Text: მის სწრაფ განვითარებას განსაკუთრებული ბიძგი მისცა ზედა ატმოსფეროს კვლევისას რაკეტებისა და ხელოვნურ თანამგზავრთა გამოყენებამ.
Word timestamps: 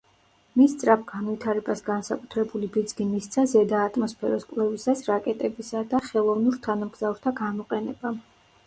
მის 0.59 0.71
სწრაფ 0.75 1.03
განვითარებას 1.11 1.83
განსაკუთრებული 1.89 2.69
ბიძგი 2.77 3.07
მისცა 3.11 3.45
ზედა 3.53 3.83
ატმოსფეროს 3.91 4.49
კვლევისას 4.55 5.07
რაკეტებისა 5.13 5.87
და 5.95 6.03
ხელოვნურ 6.11 6.61
თანამგზავრთა 6.69 7.37
გამოყენებამ. 7.45 8.21